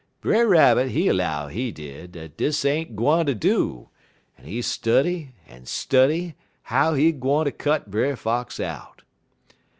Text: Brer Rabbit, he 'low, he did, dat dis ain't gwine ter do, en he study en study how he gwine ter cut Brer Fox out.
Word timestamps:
Brer 0.19 0.47
Rabbit, 0.47 0.89
he 0.89 1.11
'low, 1.11 1.45
he 1.45 1.71
did, 1.71 2.13
dat 2.13 2.35
dis 2.35 2.65
ain't 2.65 2.95
gwine 2.95 3.27
ter 3.27 3.35
do, 3.35 3.89
en 4.39 4.45
he 4.45 4.59
study 4.63 5.35
en 5.47 5.67
study 5.67 6.33
how 6.73 6.95
he 6.95 7.11
gwine 7.11 7.45
ter 7.45 7.51
cut 7.51 7.91
Brer 7.91 8.15
Fox 8.15 8.59
out. 8.59 9.03